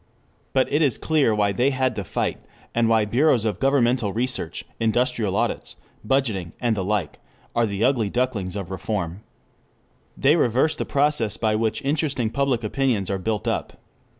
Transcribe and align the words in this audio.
But 0.53 0.67
it 0.73 0.81
is 0.81 0.97
clear 0.97 1.35
why 1.35 1.51
they 1.51 1.69
had 1.69 1.95
to 1.95 2.03
fight, 2.03 2.39
and 2.73 2.89
why 2.89 3.05
bureaus 3.05 3.45
of 3.45 3.59
governmental 3.59 4.11
research, 4.11 4.65
industrial 4.79 5.35
audits, 5.35 5.75
budgeting 6.03 6.53
and 6.59 6.75
the 6.75 6.83
like 6.83 7.19
are 7.55 7.67
the 7.67 7.83
ugly 7.83 8.09
ducklings 8.09 8.55
of 8.55 8.71
reform. 8.71 9.21
They 10.17 10.35
reverse 10.35 10.75
the 10.75 10.85
process 10.85 11.37
by 11.37 11.53
which 11.55 11.83
interesting 11.85 12.31
public 12.31 12.63
opinions 12.63 13.11
are 13.11 13.19
built 13.19 13.47
up. 13.47 13.77